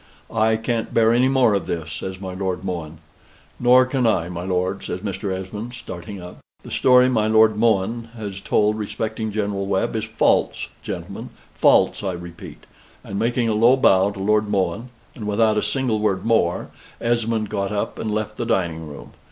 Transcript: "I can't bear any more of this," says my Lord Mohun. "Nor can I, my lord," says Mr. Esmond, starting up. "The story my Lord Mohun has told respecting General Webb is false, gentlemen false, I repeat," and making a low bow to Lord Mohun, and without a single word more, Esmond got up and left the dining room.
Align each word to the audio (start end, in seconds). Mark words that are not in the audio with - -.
"I 0.33 0.55
can't 0.57 0.95
bear 0.95 1.13
any 1.13 1.27
more 1.27 1.53
of 1.53 1.67
this," 1.67 1.91
says 1.91 2.19
my 2.19 2.33
Lord 2.33 2.63
Mohun. 2.63 2.97
"Nor 3.59 3.85
can 3.85 4.07
I, 4.07 4.29
my 4.29 4.41
lord," 4.43 4.83
says 4.83 5.01
Mr. 5.01 5.31
Esmond, 5.31 5.75
starting 5.75 6.19
up. 6.19 6.39
"The 6.63 6.71
story 6.71 7.07
my 7.07 7.27
Lord 7.27 7.55
Mohun 7.55 8.05
has 8.17 8.39
told 8.39 8.79
respecting 8.79 9.31
General 9.31 9.67
Webb 9.67 9.95
is 9.95 10.03
false, 10.05 10.69
gentlemen 10.81 11.29
false, 11.53 12.01
I 12.03 12.13
repeat," 12.13 12.65
and 13.03 13.19
making 13.19 13.47
a 13.47 13.53
low 13.53 13.75
bow 13.77 14.09
to 14.09 14.19
Lord 14.19 14.49
Mohun, 14.49 14.89
and 15.13 15.27
without 15.27 15.55
a 15.59 15.61
single 15.61 15.99
word 15.99 16.25
more, 16.25 16.71
Esmond 16.99 17.51
got 17.51 17.71
up 17.71 17.99
and 17.99 18.09
left 18.09 18.37
the 18.37 18.45
dining 18.47 18.87
room. 18.87 19.11